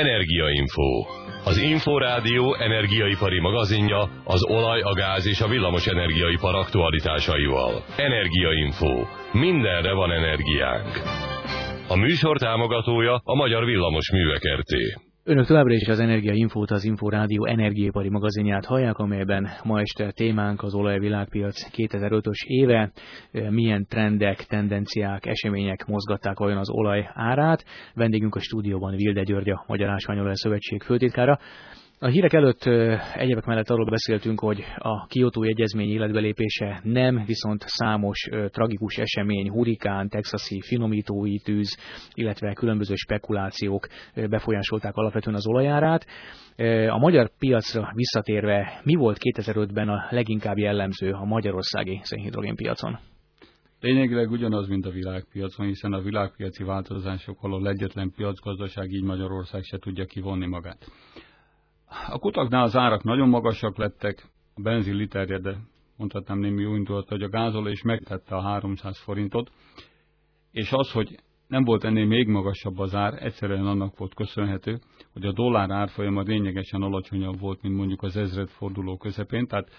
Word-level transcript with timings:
Energiainfo. 0.00 1.06
Az 1.44 1.56
Inforádió 1.56 2.54
energiaipari 2.54 3.40
magazinja 3.40 4.08
az 4.24 4.44
olaj, 4.44 4.80
a 4.80 4.94
gáz 4.94 5.26
és 5.26 5.40
a 5.40 5.48
villamos 5.48 5.86
energiaipar 5.86 6.54
aktualitásaival. 6.54 7.84
Energiainfo. 7.96 9.04
Mindenre 9.32 9.92
van 9.92 10.12
energiánk. 10.12 11.02
A 11.88 11.96
műsor 11.96 12.38
támogatója 12.38 13.20
a 13.24 13.34
Magyar 13.34 13.64
Villamos 13.64 14.10
Művek 14.10 14.42
RT. 14.58 15.09
Önök 15.30 15.46
továbbra 15.46 15.72
is 15.72 15.88
az 15.88 15.98
Energia 15.98 16.32
Infót, 16.32 16.70
az 16.70 16.84
Inforádió 16.84 17.46
energiaipari 17.46 18.08
magazinját 18.08 18.64
hallják, 18.64 18.98
amelyben 18.98 19.48
ma 19.64 19.80
este 19.80 20.10
témánk 20.10 20.62
az 20.62 20.74
olajvilágpiac 20.74 21.66
2005-ös 21.76 22.44
éve, 22.46 22.92
milyen 23.50 23.86
trendek, 23.88 24.44
tendenciák, 24.44 25.26
események 25.26 25.86
mozgatták 25.86 26.40
olyan 26.40 26.58
az 26.58 26.70
olaj 26.70 27.10
árát. 27.14 27.64
Vendégünk 27.94 28.34
a 28.34 28.40
stúdióban 28.40 28.96
Vilde 28.96 29.22
György, 29.22 29.50
a 29.50 29.64
Magyar 29.66 29.88
Ásványolaj 29.88 30.34
Szövetség 30.34 30.82
főtitkára. 30.82 31.38
A 32.02 32.08
hírek 32.08 32.32
előtt 32.32 32.64
egyebek 33.14 33.44
mellett 33.44 33.70
arról 33.70 33.90
beszéltünk, 33.90 34.40
hogy 34.40 34.64
a 34.76 35.06
Kyoto 35.06 35.42
egyezmény 35.42 35.88
életbelépése 35.88 36.80
nem, 36.82 37.22
viszont 37.26 37.64
számos 37.66 38.28
tragikus 38.46 38.96
esemény, 38.96 39.50
hurikán, 39.50 40.08
texasi 40.08 40.60
finomítói 40.60 41.38
tűz, 41.38 41.78
illetve 42.14 42.52
különböző 42.52 42.94
spekulációk 42.94 43.86
befolyásolták 44.14 44.94
alapvetően 44.94 45.36
az 45.36 45.46
olajárát. 45.46 46.06
A 46.88 46.98
magyar 46.98 47.30
piacra 47.38 47.90
visszatérve, 47.94 48.80
mi 48.84 48.94
volt 48.94 49.18
2005-ben 49.20 49.88
a 49.88 50.06
leginkább 50.10 50.58
jellemző 50.58 51.10
a 51.10 51.24
magyarországi 51.24 52.00
szénhidrogénpiacon? 52.02 52.98
Lényegileg 53.80 54.30
ugyanaz, 54.30 54.68
mint 54.68 54.86
a 54.86 54.90
világpiacon, 54.90 55.66
hiszen 55.66 55.92
a 55.92 56.00
világpiaci 56.00 56.64
változások 56.64 57.42
alól 57.42 57.68
egyetlen 57.68 58.12
piacgazdaság, 58.16 58.90
így 58.90 59.04
Magyarország 59.04 59.62
se 59.62 59.78
tudja 59.78 60.04
kivonni 60.04 60.46
magát. 60.46 60.86
A 61.90 62.18
kutaknál 62.18 62.62
az 62.62 62.76
árak 62.76 63.02
nagyon 63.02 63.28
magasak 63.28 63.76
lettek, 63.76 64.28
a 64.54 64.60
benzin 64.60 64.94
literje, 64.94 65.38
de 65.38 65.56
mondhatnám 65.96 66.38
némi 66.38 66.62
jó 66.62 66.74
indulat, 66.74 67.08
hogy 67.08 67.22
a 67.22 67.28
gázoló 67.28 67.68
is 67.68 67.82
megtette 67.82 68.34
a 68.34 68.42
300 68.42 68.98
forintot, 68.98 69.50
és 70.50 70.72
az, 70.72 70.92
hogy 70.92 71.18
nem 71.46 71.64
volt 71.64 71.84
ennél 71.84 72.06
még 72.06 72.26
magasabb 72.26 72.78
az 72.78 72.94
ár, 72.94 73.22
egyszerűen 73.22 73.66
annak 73.66 73.98
volt 73.98 74.14
köszönhető, 74.14 74.78
hogy 75.12 75.24
a 75.24 75.32
dollár 75.32 75.70
árfolyama 75.70 76.22
lényegesen 76.22 76.82
alacsonyabb 76.82 77.40
volt, 77.40 77.62
mint 77.62 77.76
mondjuk 77.76 78.02
az 78.02 78.16
ezred 78.16 78.48
forduló 78.48 78.96
közepén, 78.96 79.46
tehát 79.46 79.70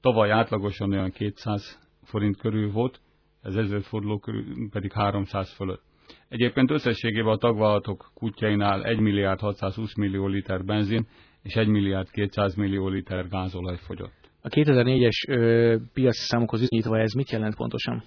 tavaly 0.00 0.30
átlagosan 0.30 0.92
olyan 0.92 1.10
200 1.10 1.88
forint 2.02 2.36
körül 2.36 2.70
volt, 2.70 3.00
ez 3.42 3.54
ezred 3.54 3.82
forduló 3.82 4.18
körül 4.18 4.68
pedig 4.70 4.92
300 4.92 5.52
fölött. 5.52 5.82
Egyébként 6.28 6.70
összességében 6.70 7.32
a 7.32 7.36
tagvállalatok 7.36 8.10
kutyáinál 8.14 8.84
1 8.84 8.98
milliárd 8.98 9.40
620 9.40 9.94
millió 9.94 10.26
liter 10.26 10.64
benzin 10.64 11.06
és 11.46 11.54
1 11.54 11.66
milliárd 11.66 12.10
200 12.10 12.54
millió 12.54 12.88
liter 12.88 13.28
gázolaj 13.28 13.76
fogyott. 13.76 14.30
A 14.42 14.48
2004-es 14.48 15.88
piaci 15.92 16.20
számokhoz 16.20 16.60
viszonyítva 16.60 16.98
ez 16.98 17.12
mit 17.12 17.30
jelent 17.30 17.56
pontosan? 17.56 18.02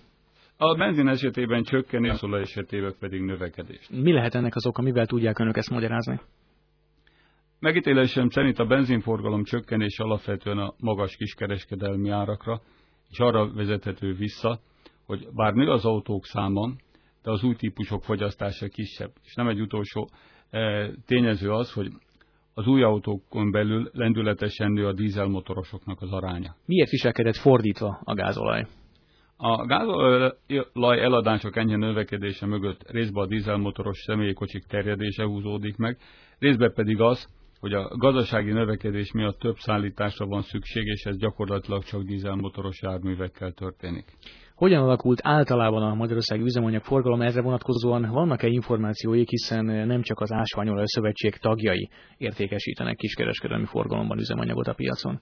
A 0.58 0.76
benzin 0.76 1.08
esetében 1.08 1.64
csökkenés, 1.64 2.12
a 2.12 2.16
szolaj 2.16 2.42
esetében 2.42 2.95
pedig 3.00 3.22
növekedés. 3.22 3.90
Mi 3.92 4.12
lehet 4.12 4.36
ennek 4.36 4.56
az 4.56 4.67
oka, 4.67 4.82
mivel 4.82 5.06
tudják 5.06 5.40
önök 5.40 5.58
ezt 5.58 5.70
magyarázni? 5.70 6.20
Megítélésem 7.60 8.30
szerint 8.30 8.60
a 8.60 8.66
benzinforgalom 8.66 9.44
csökkenés 9.44 10.00
alapvetően 10.00 10.58
a 10.58 10.73
magas 10.80 11.16
kiskereskedelmi 11.16 12.10
árakra, 12.10 12.62
és 13.10 13.20
arra 13.20 13.54
vezethető 13.54 14.14
vissza, 14.14 14.60
hogy 15.06 15.28
bár 15.34 15.54
nő 15.54 15.70
az 15.70 15.86
autók 15.86 16.26
száma, 16.26 16.72
de 17.23 17.32
az 17.32 17.44
új 17.44 17.56
típusok 17.56 18.04
fogyasztása 18.04 18.67
kisebb. 18.67 19.12
És 19.23 19.34
nem 19.34 19.48
egy 19.48 19.62
utolsó 19.62 20.10
e, 20.50 20.92
tényező 21.06 21.52
az, 21.52 21.73
hogy 21.73 21.92
az 22.60 22.68
új 22.68 22.84
autókon 22.84 23.52
belül 23.52 23.90
lendületesen 23.94 24.72
nő 24.72 24.88
a 24.88 24.94
dízelmotorosoknak 24.94 26.02
az 26.02 26.12
aránya. 26.12 26.56
Miért 26.66 26.90
viselkedett 26.90 27.36
fordítva 27.36 28.00
a 28.04 28.14
gázolaj? 28.14 28.66
A 29.38 29.66
gázolaj 29.66 31.02
eladások 31.02 31.56
enyhe 31.56 31.76
növekedése 31.76 32.45
mögött 32.45 32.92
részben 32.92 33.23
a 33.23 33.28
dízelmotoros 33.28 33.98
személykocsik 33.98 34.64
terjedése 34.64 35.23
húzódik 35.23 35.78
meg, 35.78 35.98
részben 36.39 36.73
pedig 36.73 37.02
az, 37.02 37.28
hogy 37.60 37.73
a 37.73 37.98
gazdasági 37.98 38.52
növekedés 38.52 39.12
miatt 39.12 39.39
több 39.39 39.56
szállításra 39.56 40.26
van 40.26 40.42
szükség, 40.42 40.86
és 40.86 41.04
ez 41.04 41.17
gyakorlatilag 41.17 41.83
csak 41.83 42.02
dízelmotoros 42.02 42.82
járművekkel 42.82 43.52
történik. 43.52 44.06
Hogyan 44.59 44.83
alakult 44.83 45.20
általában 45.23 45.83
a 45.83 45.93
Magyarországi 45.93 46.43
üzemanyag 46.43 46.83
forgalom 46.83 47.21
ezre 47.21 47.42
vonatkozóan? 47.42 48.09
Vannak-e 48.11 48.47
információik, 48.47 49.30
hiszen 49.30 49.65
nem 49.65 50.02
csak 50.02 50.20
az 50.20 50.31
Ásványolaj 50.31 50.83
Szövetség 50.86 51.36
tagjai 51.36 51.89
értékesítenek 52.17 52.95
kiskereskedelmi 52.95 53.65
forgalomban 53.65 54.20
üzemanyagot 54.20 54.67
a 54.67 54.73
piacon? 54.73 55.21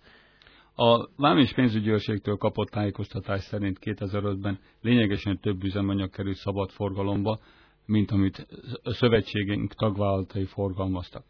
A 0.75 1.09
Vám 1.15 1.37
és 1.37 1.53
pénzügyőrségtől 1.53 2.35
kapott 2.35 2.67
tájékoztatás 2.67 3.41
szerint 3.41 3.77
2005-ben 3.81 4.59
lényegesen 4.81 5.39
több 5.39 5.63
üzemanyag 5.63 6.09
került 6.09 6.35
szabad 6.35 6.69
forgalomba, 6.69 7.39
mint 7.85 8.11
amit 8.11 8.47
a 8.83 8.93
szövetségünk 8.93 9.73
tagvállalatai 9.73 10.45
forgalmaztak. 10.45 11.23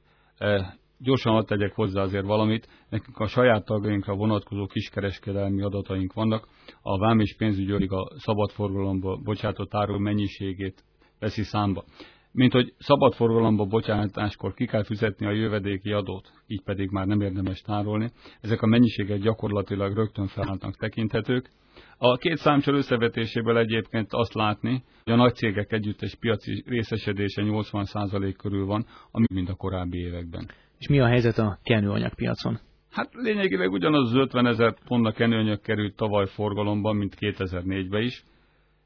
Gyorsan 0.99 1.33
hadd 1.33 1.45
tegyek 1.45 1.73
hozzá 1.73 2.01
azért 2.01 2.25
valamit, 2.25 2.67
nekünk 2.89 3.17
a 3.17 3.27
saját 3.27 3.65
tagjainkra 3.65 4.15
vonatkozó 4.15 4.65
kiskereskedelmi 4.65 5.61
adataink 5.61 6.13
vannak, 6.13 6.47
a 6.81 6.97
vám 6.97 7.19
és 7.19 7.35
pénzügyőrig 7.37 7.91
a 7.91 8.11
szabadforgalomba 8.17 9.17
bocsátott 9.23 9.73
áru 9.73 9.99
mennyiségét 9.99 10.83
veszi 11.19 11.43
számba. 11.43 11.83
Mint 12.31 12.51
hogy 12.51 12.73
szabadforgalomba 12.77 13.65
bocsátáskor 13.65 14.53
ki 14.53 14.65
kell 14.65 14.83
fizetni 14.83 15.25
a 15.25 15.31
jövedéki 15.31 15.91
adót, 15.91 16.31
így 16.47 16.63
pedig 16.63 16.89
már 16.89 17.05
nem 17.05 17.21
érdemes 17.21 17.61
tárolni, 17.61 18.11
ezek 18.41 18.61
a 18.61 18.67
mennyiségek 18.67 19.19
gyakorlatilag 19.19 19.95
rögtön 19.95 20.27
felállnak 20.27 20.75
tekinthetők. 20.77 21.49
A 21.97 22.17
két 22.17 22.37
számcsor 22.37 22.73
összevetéséből 22.73 23.57
egyébként 23.57 24.07
azt 24.11 24.33
látni, 24.33 24.83
hogy 25.03 25.13
a 25.13 25.15
nagy 25.15 25.33
cégek 25.33 25.71
együttes 25.71 26.15
piaci 26.15 26.63
részesedése 26.67 27.41
80% 27.45 28.33
körül 28.37 28.65
van, 28.65 28.85
ami 29.11 29.25
mind 29.33 29.49
a 29.49 29.55
korábbi 29.55 29.97
években. 29.97 30.49
És 30.79 30.87
mi 30.87 30.99
a 30.99 31.07
helyzet 31.07 31.37
a 31.37 31.59
kenőanyagpiacon? 31.63 32.59
Hát 32.91 33.09
lényegileg 33.13 33.71
ugyanaz 33.71 34.09
az 34.09 34.15
50 34.15 34.47
ezer 34.47 34.73
tonna 34.85 35.11
kenőanyag 35.11 35.61
került 35.61 35.95
tavaly 35.95 36.27
forgalomban, 36.27 36.95
mint 36.95 37.17
2004-ben 37.19 38.01
is, 38.01 38.23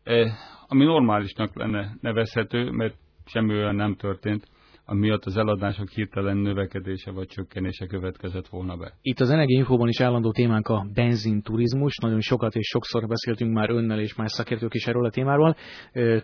e, 0.03 0.31
ami 0.67 0.85
normálisnak 0.85 1.55
lenne 1.55 1.97
nevezhető, 2.01 2.69
mert 2.69 2.95
semmi 3.25 3.53
olyan 3.53 3.75
nem 3.75 3.95
történt, 3.95 4.47
amiatt 4.91 5.25
az 5.25 5.37
eladások 5.37 5.89
hirtelen 5.89 6.37
növekedése 6.37 7.11
vagy 7.11 7.27
csökkenése 7.27 7.85
következett 7.85 8.47
volna 8.47 8.77
be. 8.77 8.93
Itt 9.01 9.19
az 9.19 9.33
Infóban 9.45 9.87
is 9.87 10.01
állandó 10.01 10.31
témánk 10.31 10.67
a 10.67 10.85
benzinturizmus. 10.93 11.97
Nagyon 11.97 12.21
sokat 12.21 12.55
és 12.55 12.67
sokszor 12.67 13.07
beszéltünk 13.07 13.53
már 13.53 13.69
önnel 13.69 13.99
és 13.99 14.15
más 14.15 14.31
szakértők 14.31 14.73
is 14.73 14.87
erről 14.87 15.05
a 15.05 15.09
témáról. 15.09 15.55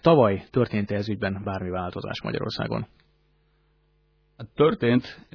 Tavaly 0.02 0.44
történt 0.52 0.92
-e 0.92 0.96
ez 0.96 1.10
ügyben 1.10 1.42
bármi 1.44 1.70
változás 1.70 2.22
Magyarországon? 2.22 2.88
Hát 4.38 4.48
történt 4.56 5.28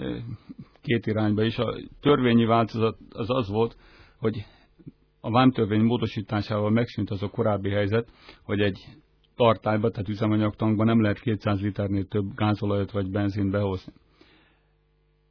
két 0.82 1.06
irányba 1.06 1.42
is. 1.42 1.58
A 1.58 1.78
törvényi 2.00 2.44
változat 2.44 2.98
az 3.10 3.30
az 3.30 3.48
volt, 3.48 3.76
hogy 4.18 4.44
a 5.20 5.30
vámtörvény 5.30 5.82
módosításával 5.82 6.70
megszűnt 6.70 7.10
az 7.10 7.22
a 7.22 7.28
korábbi 7.28 7.70
helyzet, 7.70 8.08
hogy 8.44 8.60
egy 8.60 8.78
tartályba, 9.36 9.90
tehát 9.90 10.08
üzemanyagtankba 10.08 10.84
nem 10.84 11.00
lehet 11.00 11.20
200 11.20 11.60
liternél 11.60 12.04
több 12.04 12.34
gázolajat 12.34 12.90
vagy 12.90 13.10
benzint 13.10 13.50
behozni. 13.50 13.92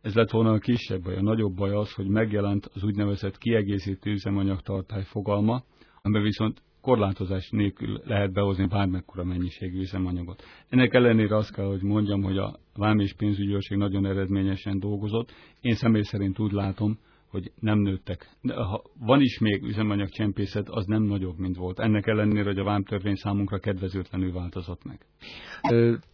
Ez 0.02 0.14
lett 0.14 0.30
volna 0.30 0.52
a 0.52 0.58
kisebb 0.58 1.04
baj. 1.04 1.16
A 1.16 1.22
nagyobb 1.22 1.56
baj 1.56 1.74
az, 1.74 1.94
hogy 1.94 2.08
megjelent 2.08 2.70
az 2.74 2.84
úgynevezett 2.84 3.38
kiegészítő 3.38 4.12
üzemanyagtartály 4.12 5.04
fogalma, 5.04 5.64
amiben 6.02 6.24
viszont 6.24 6.62
korlátozás 6.82 7.50
nélkül 7.50 8.02
lehet 8.04 8.34
behozni 8.34 8.68
bármekkora 8.68 9.24
mennyiségű 9.24 9.80
üzemanyagot. 9.80 10.44
Ennek 10.70 10.94
ellenére 10.94 11.36
azt 11.36 11.54
kell, 11.54 11.66
hogy 11.66 11.82
mondjam, 11.82 12.22
hogy 12.22 12.38
a 12.38 12.60
vám 12.76 13.00
és 13.00 13.14
pénzügyőrség 13.14 13.78
nagyon 13.78 14.06
eredményesen 14.06 14.80
dolgozott. 14.80 15.32
Én 15.62 15.76
személy 15.76 16.02
szerint 16.02 16.40
úgy 16.40 16.52
látom, 16.52 17.00
hogy 17.32 17.52
nem 17.60 17.80
nőttek. 17.80 18.30
De 18.42 18.54
ha 18.54 18.82
van 19.00 19.22
is 19.22 19.40
még 19.40 19.64
üzemanyagcsempészet, 19.64 20.70
az 20.70 20.86
nem 20.86 21.04
nagyobb, 21.04 21.38
mint 21.38 21.56
volt. 21.56 21.80
Ennek 21.80 22.08
ellenére, 22.08 22.44
hogy 22.44 22.60
a 22.60 22.64
vámtörvény 22.64 23.16
számunkra 23.16 23.60
kedvezőtlenül 23.60 24.34
változott 24.34 24.82
meg. 24.84 25.00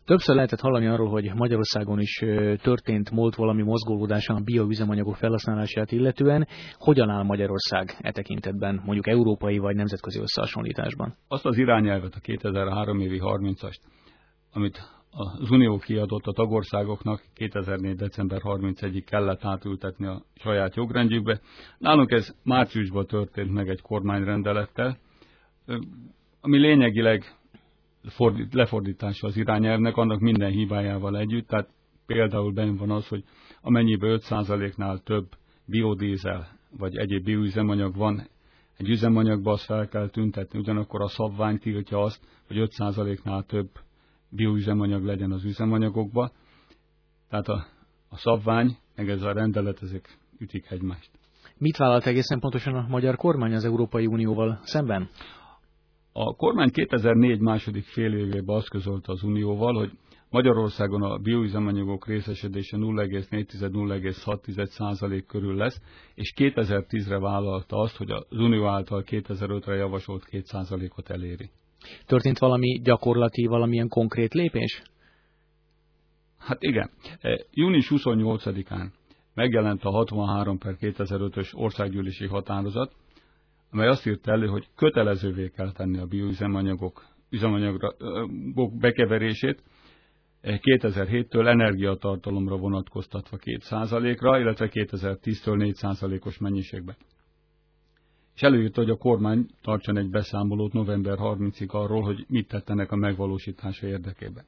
Többször 0.05 0.35
lehetett 0.35 0.59
hallani 0.59 0.87
arról, 0.87 1.09
hogy 1.09 1.31
Magyarországon 1.35 1.99
is 1.99 2.23
történt 2.61 3.11
múlt 3.11 3.35
valami 3.35 3.63
mozgolódás 3.63 4.27
a 4.27 4.39
bioüzemanyagok 4.43 5.15
felhasználását 5.15 5.91
illetően. 5.91 6.47
Hogyan 6.73 7.09
áll 7.09 7.23
Magyarország 7.23 7.97
e 7.99 8.11
tekintetben, 8.11 8.81
mondjuk 8.85 9.07
európai 9.07 9.57
vagy 9.57 9.75
nemzetközi 9.75 10.19
összehasonlításban? 10.19 11.15
Azt 11.27 11.45
az 11.45 11.57
irányelvet, 11.57 12.15
a 12.15 12.19
2003 12.19 12.99
évi 12.99 13.19
30-ast, 13.23 13.79
amit 14.51 14.96
az 15.11 15.51
Unió 15.51 15.77
kiadott 15.77 16.25
a 16.25 16.31
tagországoknak 16.31 17.23
2004. 17.33 17.95
december 17.95 18.41
31-ig 18.43 19.03
kellett 19.05 19.45
átültetni 19.45 20.05
a 20.05 20.23
saját 20.35 20.75
jogrendjükbe. 20.75 21.39
Nálunk 21.77 22.11
ez 22.11 22.35
márciusban 22.43 23.05
történt 23.05 23.51
meg 23.51 23.69
egy 23.69 23.81
kormányrendelettel, 23.81 24.97
ami 26.41 26.57
lényegileg 26.57 27.37
lefordítása 28.51 29.27
az 29.27 29.37
irányelvnek, 29.37 29.97
annak 29.97 30.19
minden 30.19 30.51
hibájával 30.51 31.17
együtt, 31.17 31.47
tehát 31.47 31.69
például 32.05 32.51
benne 32.51 32.77
van 32.77 32.91
az, 32.91 33.07
hogy 33.07 33.23
amennyiben 33.61 34.19
5%-nál 34.21 34.99
több 34.99 35.27
biodízel 35.65 36.47
vagy 36.77 36.97
egyéb 36.97 37.23
bioüzemanyag 37.23 37.95
van 37.95 38.27
egy 38.77 38.89
üzemanyagba, 38.89 39.51
azt 39.51 39.65
fel 39.65 39.87
kell 39.87 40.09
tüntetni, 40.09 40.59
ugyanakkor 40.59 41.01
a 41.01 41.07
szabvány 41.07 41.59
tiltja 41.59 41.99
azt, 41.99 42.21
hogy 42.47 42.69
5%-nál 42.77 43.43
több 43.43 43.69
bioüzemanyag 44.29 45.03
legyen 45.03 45.31
az 45.31 45.43
üzemanyagokba. 45.43 46.31
Tehát 47.29 47.47
a, 47.47 47.65
a 48.09 48.17
szabvány, 48.17 48.77
meg 48.95 49.09
ez 49.09 49.21
a 49.21 49.31
rendelet, 49.31 49.81
ezek 49.81 50.17
ütik 50.39 50.71
egymást. 50.71 51.09
Mit 51.57 51.77
vállalt 51.77 52.05
egészen 52.05 52.39
pontosan 52.39 52.75
a 52.75 52.85
magyar 52.89 53.15
kormány 53.15 53.53
az 53.53 53.65
Európai 53.65 54.05
Unióval 54.05 54.59
szemben? 54.63 55.09
A 56.11 56.35
kormány 56.35 56.71
2004 56.71 57.39
második 57.39 57.83
fél 57.83 58.13
évében 58.13 58.55
azt 58.55 58.69
közölte 58.69 59.11
az 59.11 59.23
Unióval, 59.23 59.73
hogy 59.73 59.91
Magyarországon 60.29 61.03
a 61.03 61.17
bioüzemanyagok 61.17 62.07
részesedése 62.07 62.77
0,4-0,6% 62.77 65.23
körül 65.27 65.55
lesz, 65.55 65.81
és 66.15 66.33
2010-re 66.35 67.19
vállalta 67.19 67.77
azt, 67.77 67.95
hogy 67.95 68.11
az 68.11 68.25
Unió 68.29 68.65
által 68.65 69.03
2005-re 69.05 69.75
javasolt 69.75 70.27
2%-ot 70.31 71.09
eléri. 71.09 71.49
Történt 72.05 72.37
valami 72.37 72.79
gyakorlati, 72.83 73.45
valamilyen 73.45 73.87
konkrét 73.87 74.33
lépés? 74.33 74.81
Hát 76.37 76.63
igen. 76.63 76.89
E, 77.19 77.45
június 77.51 77.91
28-án 77.95 78.87
megjelent 79.33 79.83
a 79.83 79.89
63 79.89 80.57
per 80.57 80.75
2005-ös 80.79 81.53
országgyűlési 81.53 82.25
határozat, 82.25 82.95
amely 83.71 83.87
azt 83.87 84.05
írt 84.05 84.27
elő, 84.27 84.47
hogy 84.47 84.67
kötelezővé 84.75 85.49
kell 85.49 85.71
tenni 85.71 85.97
a 85.97 86.05
bioüzemanyagok 86.05 87.05
üzemanyagok 87.29 88.77
bekeverését, 88.79 89.63
2007-től 90.43 91.47
energiatartalomra 91.47 92.57
vonatkoztatva 92.57 93.37
2%-ra, 93.41 94.39
illetve 94.39 94.69
2010-től 94.71 95.75
4%-os 95.81 96.37
mennyiségbe. 96.37 96.97
És 98.37 98.43
előírta, 98.43 98.81
hogy 98.81 98.89
a 98.89 98.97
kormány 98.97 99.45
tartson 99.61 99.97
egy 99.97 100.09
beszámolót 100.09 100.73
november 100.73 101.17
30-ig 101.19 101.67
arról, 101.67 102.01
hogy 102.01 102.25
mit 102.27 102.47
tettenek 102.47 102.91
a 102.91 102.95
megvalósítása 102.95 103.87
érdekében. 103.87 104.43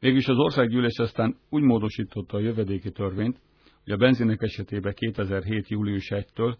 Végülis 0.00 0.26
az 0.26 0.36
országgyűlés 0.36 0.98
aztán 0.98 1.36
úgy 1.50 1.62
módosította 1.62 2.36
a 2.36 2.40
jövedéki 2.40 2.90
törvényt, 2.90 3.40
hogy 3.84 3.92
a 3.92 3.96
benzinek 3.96 4.42
esetében 4.42 4.94
2007. 4.94 5.68
július 5.68 6.12
1-től 6.14 6.56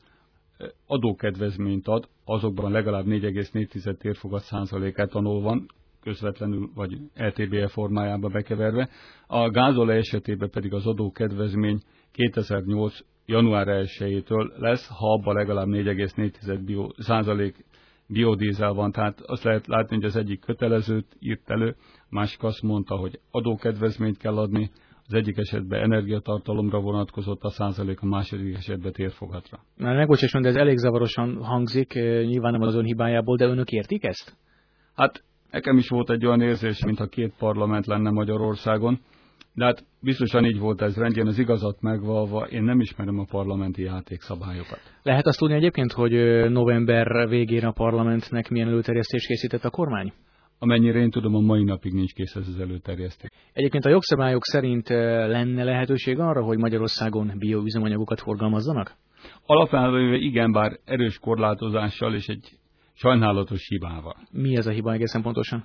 adókedvezményt 0.87 1.89
ad, 1.89 2.09
azokban 2.25 2.73
legalább 2.73 3.07
4,4 3.07 3.97
térfogat 3.97 4.43
százalék 4.43 4.97
etanol 4.97 5.41
van, 5.41 5.67
közvetlenül 6.03 6.71
vagy 6.75 6.99
LTBE 7.15 7.69
formájába 7.69 8.29
bekeverve. 8.29 8.89
A 9.27 9.51
gázolaj 9.51 9.97
esetében 9.97 10.51
pedig 10.51 10.73
az 10.73 10.87
adókedvezmény 10.87 11.81
2008. 12.13 12.99
január 13.29 13.67
1-től 13.69 14.59
lesz, 14.59 14.89
ha 14.89 15.13
abban 15.13 15.35
legalább 15.35 15.67
4,4 15.67 16.59
bio, 16.65 16.89
százalék 16.97 17.65
biodízel 18.07 18.73
van, 18.73 18.93
tehát 18.93 19.21
azt 19.21 19.43
lehet 19.43 19.67
látni, 19.67 19.95
hogy 19.97 20.05
az 20.05 20.17
egyik 20.17 20.41
kötelezőt 20.41 21.17
írt 21.21 21.51
elő, 21.51 21.77
másik 22.09 22.43
azt 22.43 22.63
mondta, 22.63 22.97
hogy 22.97 23.21
adókedvezményt 23.31 24.19
kell 24.19 24.39
adni, 24.39 24.71
az 25.07 25.15
egyik 25.15 25.37
esetben 25.37 25.81
energiatartalomra 25.81 26.81
vonatkozott 26.81 27.43
a 27.43 27.51
százalék, 27.51 28.01
a 28.01 28.07
második 28.07 28.57
esetben 28.57 28.93
térfogatra. 28.93 29.59
Na, 29.77 29.93
megbocsásson, 29.93 30.43
de 30.43 30.49
ez 30.49 30.57
elég 30.57 30.77
zavarosan 30.77 31.45
hangzik, 31.45 31.95
eh, 31.95 32.25
nyilván 32.25 32.53
nem 32.53 32.63
az 32.63 32.75
ön 32.75 32.85
hibájából, 32.85 33.37
de 33.37 33.45
önök 33.45 33.71
értik 33.71 34.05
ezt? 34.05 34.37
Hát 34.95 35.25
nekem 35.51 35.77
is 35.77 35.89
volt 35.89 36.11
egy 36.11 36.27
olyan 36.27 36.41
érzés, 36.41 36.85
mintha 36.85 37.07
két 37.07 37.35
parlament 37.39 37.87
lenne 37.87 38.11
Magyarországon, 38.11 38.99
de 39.59 39.65
hát 39.65 39.85
biztosan 40.01 40.45
így 40.45 40.59
volt 40.59 40.83
ez 40.83 40.97
rendjén, 40.97 41.27
az 41.27 41.39
igazat 41.39 41.81
megvalva, 41.81 42.47
én 42.47 42.63
nem 42.63 42.81
ismerem 42.81 43.19
a 43.19 43.25
parlamenti 43.31 43.83
játékszabályokat. 43.83 44.81
Lehet 45.03 45.27
azt 45.27 45.39
tudni 45.39 45.55
egyébként, 45.55 45.93
hogy 45.93 46.13
november 46.51 47.29
végén 47.29 47.65
a 47.65 47.73
parlamentnek 47.73 48.49
milyen 48.49 48.69
előterjesztés 48.69 49.27
készített 49.27 49.65
a 49.65 49.71
kormány? 49.71 50.13
Amennyire 50.59 50.99
én 50.99 51.11
tudom, 51.11 51.35
a 51.35 51.41
mai 51.41 51.65
napig 51.65 51.93
nincs 51.93 52.13
kész 52.13 52.35
ez 52.35 52.49
az 52.49 52.61
előterjesztés. 52.61 53.31
Egyébként 53.53 53.85
a 53.85 53.89
jogszabályok 53.89 54.45
szerint 54.45 54.89
lenne 54.89 55.65
lehetőség 55.65 56.19
arra, 56.19 56.43
hogy 56.43 56.59
Magyarországon 56.59 57.33
bioüzemanyagokat 57.39 58.21
forgalmazzanak? 58.21 58.97
Alapvetően 59.47 60.15
igen, 60.15 60.53
bár 60.53 60.79
erős 60.85 61.19
korlátozással 61.19 62.15
és 62.15 62.27
egy 62.27 62.49
sajnálatos 62.93 63.69
hibával. 63.69 64.17
Mi 64.31 64.57
ez 64.57 64.67
a 64.67 64.71
hiba 64.71 64.93
egészen 64.93 65.23
pontosan? 65.23 65.65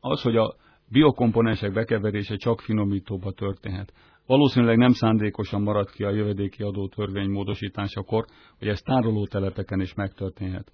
Az, 0.00 0.22
hogy 0.22 0.36
a 0.36 0.54
biokomponensek 0.90 1.72
bekeverése 1.72 2.36
csak 2.36 2.60
finomítóba 2.60 3.32
történhet. 3.32 3.92
Valószínűleg 4.26 4.76
nem 4.76 4.92
szándékosan 4.92 5.62
maradt 5.62 5.90
ki 5.90 6.04
a 6.04 6.10
jövedéki 6.10 6.62
adó 6.62 6.88
törvény 6.88 7.30
módosításakor, 7.30 8.24
hogy 8.58 8.68
ez 8.68 8.80
tárolótelepeken 8.80 9.80
is 9.80 9.94
megtörténhet. 9.94 10.72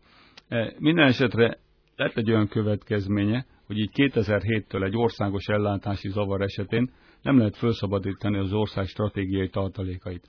E, 0.48 0.74
minden 0.78 1.06
esetre 1.06 1.58
lett 1.96 2.16
egy 2.16 2.30
olyan 2.30 2.48
következménye, 2.48 3.46
hogy 3.66 3.78
így 3.78 3.90
2007-től 3.92 4.84
egy 4.84 4.96
országos 4.96 5.46
ellátási 5.46 6.08
zavar 6.08 6.40
esetén 6.40 6.90
nem 7.22 7.38
lehet 7.38 7.56
felszabadítani 7.56 8.38
az 8.38 8.52
ország 8.52 8.86
stratégiai 8.86 9.48
tartalékait. 9.48 10.28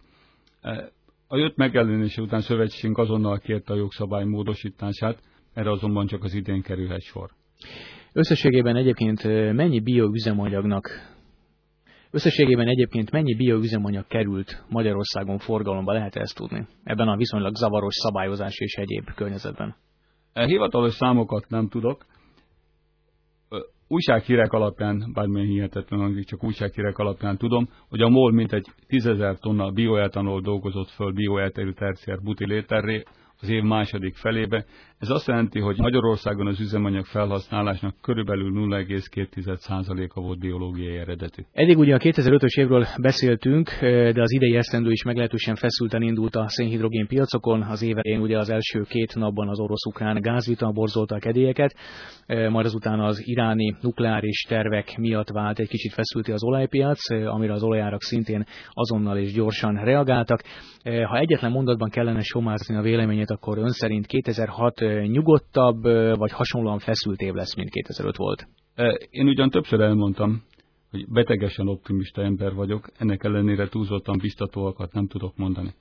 E, 0.62 0.92
a 1.28 1.38
jött 1.38 1.56
megjelenése 1.56 2.22
után 2.22 2.42
szövetségünk 2.42 2.98
azonnal 2.98 3.40
kérte 3.40 3.74
a 3.74 3.76
jogszabály 3.76 4.26
módosítását, 4.26 5.22
erre 5.54 5.72
azonban 5.72 6.08
csak 6.08 6.24
az 6.24 6.34
idén 6.34 6.62
kerülhet 6.62 7.02
sor. 7.02 7.30
Összességében 8.14 8.76
egyébként 8.76 9.24
mennyi 9.54 9.80
bioüzemanyagnak 9.80 11.12
Összességében 12.16 12.68
egyébként 12.68 13.12
mennyi 13.12 13.36
bioüzemanyag 13.36 14.08
került 14.08 14.64
Magyarországon 14.70 15.38
forgalomba, 15.38 15.94
lehet 15.94 16.16
ezt 16.16 16.36
tudni? 16.36 16.68
Ebben 16.84 17.08
a 17.08 17.16
viszonylag 17.16 17.56
zavaros 17.56 17.94
szabályozás 17.96 18.58
és 18.58 18.76
egyéb 18.76 19.14
környezetben. 19.16 19.76
E 20.34 20.46
hivatalos 20.46 20.94
számokat 20.94 21.50
nem 21.50 21.68
tudok. 21.68 22.06
Újsághírek 23.88 24.52
alapján, 24.52 25.12
bármilyen 25.14 25.48
hihetetlen 25.48 26.00
hangzik, 26.00 26.26
csak 26.26 26.44
újsághírek 26.44 26.98
alapján 26.98 27.38
tudom, 27.38 27.70
hogy 27.90 28.02
a 28.02 28.10
MOL 28.10 28.32
mintegy 28.32 28.66
10.000 28.90 29.38
tonna 29.38 29.72
bioetanol 29.72 30.42
dolgozott 30.42 30.90
föl 30.90 31.14
bioelterű 31.14 31.72
terciár 31.72 32.22
butiléterré, 32.22 33.04
az 33.44 33.50
év 33.50 33.64
második 33.64 34.16
felébe. 34.16 34.66
Ez 35.00 35.10
azt 35.10 35.28
jelenti, 35.28 35.60
hogy 35.60 35.78
Magyarországon 35.78 36.48
az 36.48 36.60
üzemanyag 36.60 37.06
felhasználásnak 37.06 37.96
körülbelül 38.02 38.52
0,2%-a 38.52 40.22
volt 40.22 40.40
biológiai 40.40 40.98
eredetű. 40.98 41.42
Eddig 41.52 41.78
ugye 41.78 41.96
a 41.96 41.98
2005-ös 41.98 42.60
évről 42.60 42.86
beszéltünk, 43.02 43.70
de 43.82 44.22
az 44.22 44.34
idei 44.34 44.56
esztendő 44.56 44.92
is 44.92 45.04
meglehetősen 45.04 45.56
feszülten 45.56 46.02
indult 46.02 46.36
a 46.36 46.48
szénhidrogén 46.48 47.08
piacokon. 47.08 47.62
Az 47.62 47.82
éve 47.82 48.02
ugye 48.20 48.38
az 48.38 48.50
első 48.50 48.82
két 48.82 49.16
napban 49.16 49.50
az 49.50 49.60
orosz-ukrán 49.60 50.22
gázvita 50.22 50.72
borzolta 50.72 51.16
a 51.16 51.20
kedélyeket, 51.20 51.76
majd 52.28 52.66
azután 52.66 53.00
az 53.00 53.28
iráni 53.28 53.76
nukleáris 53.82 54.42
tervek 54.42 54.98
miatt 54.98 55.30
vált 55.30 55.60
egy 55.60 55.70
kicsit 55.70 55.94
feszülti 55.94 56.32
az 56.32 56.44
olajpiac, 56.44 57.12
amire 57.12 57.54
az 57.54 57.64
olajárak 57.64 58.02
szintén 58.02 58.46
azonnal 58.70 59.18
és 59.18 59.34
gyorsan 59.34 59.76
reagáltak. 59.84 60.42
Ha 60.84 61.18
egyetlen 61.18 61.52
mondatban 61.52 61.90
kellene 61.90 62.22
somázni 62.22 62.76
a 62.76 62.82
véleményét, 62.82 63.32
akkor 63.34 63.58
ön 63.58 63.70
szerint 63.70 64.06
2006 64.06 64.80
nyugodtabb, 65.08 65.84
vagy 66.18 66.32
hasonlóan 66.32 66.80
feszült 66.80 67.20
év 67.20 67.34
lesz, 67.34 67.56
mint 67.56 67.70
2005 67.70 68.16
volt? 68.16 68.48
Én 69.10 69.28
ugyan 69.28 69.50
többször 69.50 69.80
elmondtam, 69.80 70.44
hogy 70.92 71.08
betegesen 71.10 71.68
optimista 71.68 72.22
ember 72.22 72.54
vagyok, 72.54 72.90
ennek 72.98 73.24
ellenére 73.24 73.68
túlzottan 73.68 74.18
biztatóakat 74.22 74.94
nem 74.94 75.08
tudok 75.08 75.38
mondani. 75.38 75.74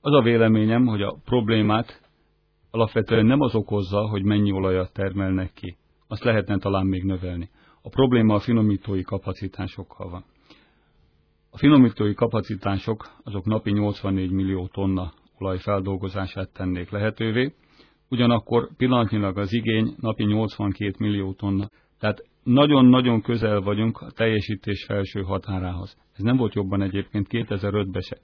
Az 0.00 0.12
a 0.12 0.22
véleményem, 0.22 0.86
hogy 0.86 1.02
a 1.02 1.16
problémát 1.24 2.02
alapvetően 2.70 3.26
nem 3.26 3.40
az 3.40 3.54
okozza, 3.54 4.08
hogy 4.08 4.22
mennyi 4.22 4.52
olajat 4.52 4.92
termelnek 4.92 5.52
ki. 5.54 5.76
Azt 6.08 6.24
lehetne 6.24 6.58
talán 6.58 6.86
még 6.86 7.04
növelni. 7.04 7.50
A 7.82 7.88
probléma 7.88 8.34
a 8.34 8.40
finomítói 8.40 9.02
kapacitásokkal 9.02 10.10
van. 10.10 10.24
A 11.50 11.58
finomítói 11.58 12.14
kapacitások 12.14 13.10
azok 13.24 13.44
napi 13.44 13.70
84 13.70 14.30
millió 14.30 14.66
tonna 14.66 15.12
olaj 15.38 15.58
feldolgozását 15.58 16.52
tennék 16.52 16.90
lehetővé, 16.90 17.54
ugyanakkor 18.08 18.68
pillanatnyilag 18.76 19.38
az 19.38 19.52
igény 19.52 19.94
napi 20.00 20.24
82 20.24 20.94
millió 20.98 21.32
tonna. 21.32 21.68
Tehát 21.98 22.24
nagyon-nagyon 22.42 23.22
közel 23.22 23.60
vagyunk 23.60 24.00
a 24.00 24.10
teljesítés 24.10 24.84
felső 24.84 25.22
határához. 25.22 25.96
Ez 26.12 26.22
nem 26.22 26.36
volt 26.36 26.54
jobban 26.54 26.82
egyébként 26.82 27.26
2005-ben 27.30 28.02
se. 28.02 28.16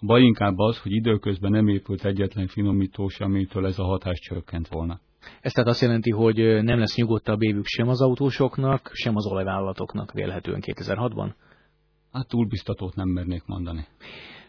A 0.00 0.06
baj 0.06 0.22
inkább 0.22 0.58
az, 0.58 0.78
hogy 0.78 0.92
időközben 0.92 1.50
nem 1.50 1.68
épült 1.68 2.04
egyetlen 2.04 2.46
finomító 2.46 3.08
sem, 3.08 3.28
amitől 3.30 3.66
ez 3.66 3.78
a 3.78 3.84
hatás 3.84 4.18
csökkent 4.18 4.68
volna. 4.68 5.00
Ez 5.40 5.52
tehát 5.52 5.70
azt 5.70 5.80
jelenti, 5.80 6.10
hogy 6.10 6.62
nem 6.62 6.78
lesz 6.78 6.96
nyugodtabb 6.96 7.42
évük 7.42 7.66
sem 7.66 7.88
az 7.88 8.00
autósoknak, 8.02 8.90
sem 8.92 9.16
az 9.16 9.26
olajvállalatoknak 9.26 10.12
vélhetően 10.12 10.60
2006-ban? 10.62 11.34
Hát 12.12 12.28
túl 12.28 12.46
biztatót 12.46 12.94
nem 12.94 13.08
mernék 13.08 13.42
mondani. 13.46 13.86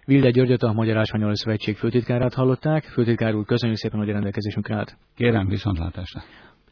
Vilde 0.08 0.30
Györgyöt, 0.30 0.64
a 0.64 0.74
Magyar 0.74 0.98
Ásványolaj 0.98 1.36
Szövetség 1.36 1.76
főtitkárát 1.76 2.34
hallották. 2.34 2.84
Főtitkár 2.84 3.36
úr, 3.36 3.46
köszönjük 3.46 3.78
szépen, 3.78 4.00
hogy 4.00 4.10
a 4.10 4.14
rendelkezésünkre 4.14 4.76
állt. 4.76 4.98
Kérem, 5.16 5.48
viszontlátásra. 5.48 6.22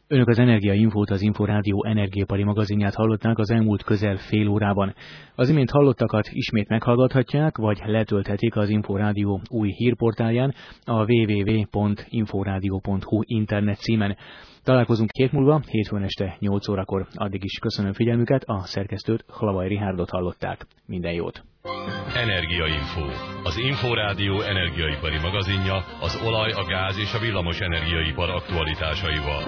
Önök 0.08 0.28
az 0.28 0.40
Energia 0.40 0.74
Infót, 0.74 1.10
az 1.10 1.22
Inforádió 1.22 1.86
energiapari 1.86 2.44
magazinját 2.44 2.94
hallották 2.94 3.38
az 3.38 3.52
elmúlt 3.52 3.84
közel 3.84 4.18
fél 4.18 4.48
órában. 4.48 4.94
Az 5.36 5.50
imént 5.50 5.72
hallottakat 5.72 6.30
ismét 6.32 6.68
meghallgathatják, 6.68 7.58
vagy 7.58 7.82
letölthetik 7.86 8.56
az 8.56 8.70
Inforádió 8.70 9.42
új 9.50 9.72
hírportálján 9.72 10.54
a 10.86 11.12
www.inforádió.hu 11.12 13.22
internet 13.22 13.78
címen. 13.78 14.18
Találkozunk 14.64 15.10
két 15.10 15.32
múlva, 15.32 15.62
hétfőn 15.68 16.04
este 16.04 16.36
8 16.40 16.68
órakor. 16.68 17.08
Addig 17.14 17.44
is 17.44 17.60
köszönöm 17.60 17.94
figyelmüket, 17.94 18.44
a 18.46 18.64
szerkesztőt 18.64 19.26
Halavaj 19.28 19.68
Rihárdot 19.68 20.10
hallották. 20.10 20.66
Minden 20.86 21.14
jót! 21.14 21.44
Energiainfo. 22.16 23.06
Az 23.44 23.58
Inforádió 23.58 24.42
energiaipari 24.42 25.18
magazinja 25.18 25.86
az 26.00 26.22
olaj, 26.24 26.52
a 26.52 26.64
gáz 26.66 26.98
és 26.98 27.14
a 27.14 27.20
villamos 27.20 27.60
energiaipar 27.60 28.30
aktualitásaival. 28.30 29.44